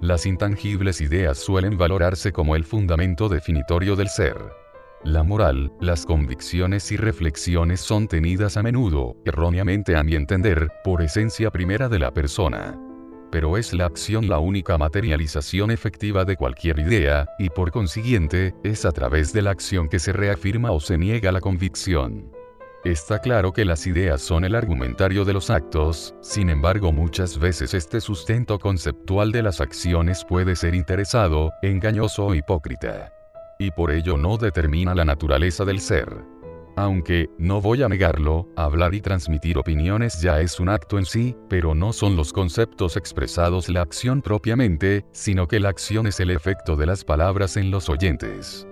Las 0.00 0.26
intangibles 0.26 1.00
ideas 1.00 1.38
suelen 1.38 1.76
valorarse 1.76 2.32
como 2.32 2.54
el 2.54 2.62
fundamento 2.62 3.28
definitorio 3.28 3.96
del 3.96 4.08
ser. 4.08 4.36
La 5.02 5.24
moral, 5.24 5.72
las 5.80 6.06
convicciones 6.06 6.92
y 6.92 6.96
reflexiones 6.96 7.80
son 7.80 8.06
tenidas 8.06 8.56
a 8.56 8.62
menudo, 8.62 9.16
erróneamente 9.24 9.96
a 9.96 10.04
mi 10.04 10.14
entender, 10.14 10.68
por 10.84 11.02
esencia 11.02 11.50
primera 11.50 11.88
de 11.88 11.98
la 11.98 12.12
persona. 12.12 12.78
Pero 13.32 13.56
es 13.56 13.72
la 13.74 13.86
acción 13.86 14.28
la 14.28 14.38
única 14.38 14.78
materialización 14.78 15.72
efectiva 15.72 16.24
de 16.24 16.36
cualquier 16.36 16.78
idea, 16.78 17.26
y 17.40 17.50
por 17.50 17.72
consiguiente, 17.72 18.54
es 18.62 18.84
a 18.84 18.92
través 18.92 19.32
de 19.32 19.42
la 19.42 19.50
acción 19.50 19.88
que 19.88 19.98
se 19.98 20.12
reafirma 20.12 20.70
o 20.70 20.78
se 20.78 20.96
niega 20.96 21.32
la 21.32 21.40
convicción. 21.40 22.37
Está 22.88 23.18
claro 23.18 23.52
que 23.52 23.66
las 23.66 23.86
ideas 23.86 24.22
son 24.22 24.46
el 24.46 24.54
argumentario 24.54 25.26
de 25.26 25.34
los 25.34 25.50
actos, 25.50 26.14
sin 26.22 26.48
embargo 26.48 26.90
muchas 26.90 27.38
veces 27.38 27.74
este 27.74 28.00
sustento 28.00 28.58
conceptual 28.58 29.30
de 29.30 29.42
las 29.42 29.60
acciones 29.60 30.24
puede 30.24 30.56
ser 30.56 30.74
interesado, 30.74 31.52
engañoso 31.60 32.24
o 32.24 32.34
hipócrita. 32.34 33.12
Y 33.58 33.72
por 33.72 33.90
ello 33.90 34.16
no 34.16 34.38
determina 34.38 34.94
la 34.94 35.04
naturaleza 35.04 35.66
del 35.66 35.80
ser. 35.80 36.08
Aunque, 36.78 37.28
no 37.36 37.60
voy 37.60 37.82
a 37.82 37.90
negarlo, 37.90 38.48
hablar 38.56 38.94
y 38.94 39.02
transmitir 39.02 39.58
opiniones 39.58 40.22
ya 40.22 40.40
es 40.40 40.58
un 40.58 40.70
acto 40.70 40.96
en 40.96 41.04
sí, 41.04 41.36
pero 41.50 41.74
no 41.74 41.92
son 41.92 42.16
los 42.16 42.32
conceptos 42.32 42.96
expresados 42.96 43.68
la 43.68 43.82
acción 43.82 44.22
propiamente, 44.22 45.04
sino 45.12 45.46
que 45.46 45.60
la 45.60 45.68
acción 45.68 46.06
es 46.06 46.20
el 46.20 46.30
efecto 46.30 46.74
de 46.74 46.86
las 46.86 47.04
palabras 47.04 47.58
en 47.58 47.70
los 47.70 47.90
oyentes 47.90 48.66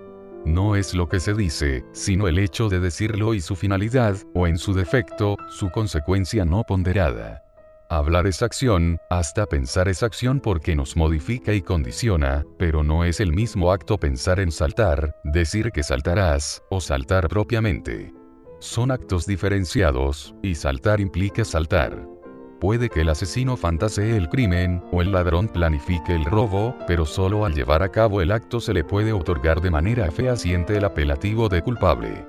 no 0.47 0.75
es 0.75 0.93
lo 0.93 1.07
que 1.07 1.19
se 1.19 1.33
dice, 1.33 1.83
sino 1.91 2.27
el 2.27 2.39
hecho 2.39 2.69
de 2.69 2.79
decirlo 2.79 3.33
y 3.33 3.41
su 3.41 3.55
finalidad, 3.55 4.17
o 4.33 4.47
en 4.47 4.57
su 4.57 4.73
defecto, 4.73 5.35
su 5.49 5.69
consecuencia 5.69 6.45
no 6.45 6.63
ponderada. 6.63 7.43
Hablar 7.89 8.27
es 8.27 8.41
acción, 8.41 8.97
hasta 9.09 9.45
pensar 9.45 9.87
es 9.87 10.03
acción 10.03 10.41
porque 10.41 10.75
nos 10.75 10.97
modifica 10.97 11.53
y 11.53 11.61
condiciona, 11.61 12.45
pero 12.57 12.83
no 12.83 13.05
es 13.05 13.19
el 13.21 13.31
mismo 13.31 13.71
acto 13.71 13.97
pensar 13.97 14.39
en 14.39 14.51
saltar, 14.51 15.15
decir 15.23 15.71
que 15.71 15.83
saltarás, 15.83 16.61
o 16.69 16.81
saltar 16.81 17.29
propiamente. 17.29 18.13
Son 18.59 18.91
actos 18.91 19.25
diferenciados, 19.25 20.35
y 20.41 20.55
saltar 20.55 20.99
implica 20.99 21.45
saltar. 21.45 22.16
Puede 22.59 22.89
que 22.89 23.01
el 23.01 23.09
asesino 23.09 23.55
fantasee 23.55 24.17
el 24.17 24.29
crimen, 24.29 24.83
o 24.91 25.03
el 25.03 25.11
ladrón 25.11 25.47
planifique 25.47 26.15
el 26.15 26.25
robo, 26.25 26.75
pero 26.87 27.05
solo 27.05 27.45
al 27.45 27.53
llevar 27.53 27.83
a 27.83 27.89
cabo 27.89 28.19
el 28.19 28.31
acto 28.31 28.59
se 28.59 28.73
le 28.73 28.83
puede 28.83 29.13
otorgar 29.13 29.61
de 29.61 29.69
manera 29.69 30.09
fehaciente 30.09 30.77
el 30.77 30.85
apelativo 30.85 31.49
de 31.49 31.61
culpable. 31.61 32.25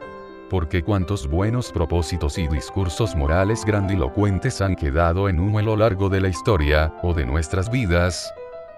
Porque 0.50 0.82
cuantos 0.82 1.26
buenos 1.26 1.72
propósitos 1.72 2.36
y 2.36 2.46
discursos 2.46 3.16
morales 3.16 3.64
grandilocuentes 3.64 4.60
han 4.60 4.76
quedado 4.76 5.30
en 5.30 5.40
humo 5.40 5.60
a 5.60 5.62
lo 5.62 5.76
largo 5.76 6.10
de 6.10 6.20
la 6.20 6.28
historia, 6.28 6.92
o 7.02 7.14
de 7.14 7.24
nuestras 7.24 7.70
vidas, 7.70 8.30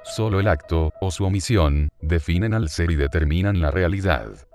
solo 0.05 0.39
el 0.39 0.47
acto, 0.47 0.93
o 1.01 1.11
su 1.11 1.25
omisión, 1.25 1.89
definen 2.01 2.55
al 2.55 2.69
ser 2.69 2.93
y 2.93 2.97
determinan 2.97 3.61
la 3.61 3.73
realidad. 3.73 4.50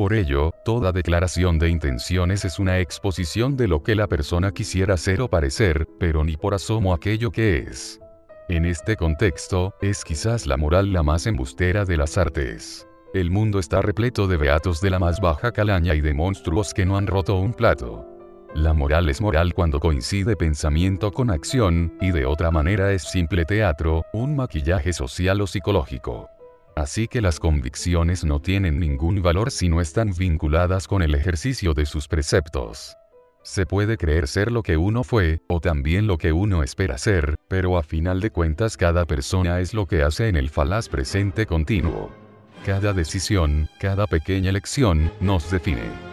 Por 0.00 0.14
ello, 0.14 0.54
toda 0.64 0.92
declaración 0.92 1.58
de 1.58 1.68
intenciones 1.68 2.46
es 2.46 2.58
una 2.58 2.78
exposición 2.78 3.54
de 3.54 3.68
lo 3.68 3.82
que 3.82 3.94
la 3.94 4.06
persona 4.06 4.50
quisiera 4.50 4.96
ser 4.96 5.20
o 5.20 5.28
parecer, 5.28 5.86
pero 5.98 6.24
ni 6.24 6.38
por 6.38 6.54
asomo 6.54 6.94
aquello 6.94 7.30
que 7.30 7.58
es. 7.58 8.00
En 8.48 8.64
este 8.64 8.96
contexto, 8.96 9.74
es 9.82 10.02
quizás 10.02 10.46
la 10.46 10.56
moral 10.56 10.94
la 10.94 11.02
más 11.02 11.26
embustera 11.26 11.84
de 11.84 11.98
las 11.98 12.16
artes. 12.16 12.88
El 13.12 13.30
mundo 13.30 13.58
está 13.58 13.82
repleto 13.82 14.26
de 14.26 14.38
beatos 14.38 14.80
de 14.80 14.88
la 14.88 14.98
más 14.98 15.20
baja 15.20 15.52
calaña 15.52 15.94
y 15.94 16.00
de 16.00 16.14
monstruos 16.14 16.72
que 16.72 16.86
no 16.86 16.96
han 16.96 17.06
roto 17.06 17.36
un 17.36 17.52
plato. 17.52 18.06
La 18.54 18.72
moral 18.72 19.06
es 19.10 19.20
moral 19.20 19.52
cuando 19.52 19.80
coincide 19.80 20.34
pensamiento 20.34 21.12
con 21.12 21.30
acción, 21.30 21.92
y 22.00 22.10
de 22.10 22.24
otra 22.24 22.50
manera 22.50 22.90
es 22.90 23.02
simple 23.02 23.44
teatro, 23.44 24.06
un 24.14 24.34
maquillaje 24.34 24.94
social 24.94 25.42
o 25.42 25.46
psicológico. 25.46 26.30
Así 26.76 27.08
que 27.08 27.20
las 27.20 27.40
convicciones 27.40 28.24
no 28.24 28.40
tienen 28.40 28.78
ningún 28.78 29.22
valor 29.22 29.50
si 29.50 29.68
no 29.68 29.80
están 29.80 30.12
vinculadas 30.16 30.86
con 30.86 31.02
el 31.02 31.14
ejercicio 31.14 31.74
de 31.74 31.86
sus 31.86 32.08
preceptos. 32.08 32.96
Se 33.42 33.64
puede 33.64 33.96
creer 33.96 34.28
ser 34.28 34.52
lo 34.52 34.62
que 34.62 34.76
uno 34.76 35.02
fue, 35.02 35.40
o 35.48 35.60
también 35.60 36.06
lo 36.06 36.18
que 36.18 36.32
uno 36.32 36.62
espera 36.62 36.98
ser, 36.98 37.36
pero 37.48 37.78
a 37.78 37.82
final 37.82 38.20
de 38.20 38.30
cuentas 38.30 38.76
cada 38.76 39.06
persona 39.06 39.60
es 39.60 39.72
lo 39.72 39.86
que 39.86 40.02
hace 40.02 40.28
en 40.28 40.36
el 40.36 40.50
falaz 40.50 40.88
presente 40.88 41.46
continuo. 41.46 42.10
Cada 42.66 42.92
decisión, 42.92 43.68
cada 43.80 44.06
pequeña 44.06 44.50
elección, 44.50 45.10
nos 45.20 45.50
define. 45.50 46.10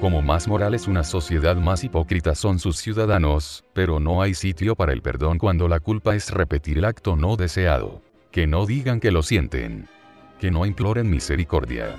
Como 0.00 0.20
más 0.20 0.46
moral 0.46 0.74
es 0.74 0.86
una 0.86 1.02
sociedad 1.02 1.56
más 1.56 1.82
hipócrita 1.82 2.34
son 2.34 2.58
sus 2.58 2.76
ciudadanos, 2.76 3.64
pero 3.72 3.98
no 3.98 4.20
hay 4.20 4.34
sitio 4.34 4.76
para 4.76 4.92
el 4.92 5.00
perdón 5.00 5.38
cuando 5.38 5.68
la 5.68 5.80
culpa 5.80 6.14
es 6.14 6.30
repetir 6.30 6.78
el 6.78 6.84
acto 6.84 7.16
no 7.16 7.36
deseado. 7.36 8.02
Que 8.30 8.46
no 8.46 8.66
digan 8.66 9.00
que 9.00 9.10
lo 9.10 9.22
sienten 9.22 9.88
que 10.40 10.50
no 10.50 10.66
imploren 10.66 11.08
misericordia. 11.10 11.96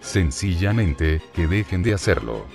Sencillamente, 0.00 1.20
que 1.34 1.46
dejen 1.46 1.82
de 1.82 1.94
hacerlo. 1.94 2.46